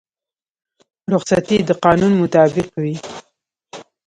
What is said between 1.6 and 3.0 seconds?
د قانون مطابق وي